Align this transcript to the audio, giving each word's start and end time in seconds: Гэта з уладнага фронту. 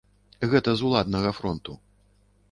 Гэта 0.53 0.73
з 0.79 0.87
уладнага 0.87 1.33
фронту. 1.39 1.77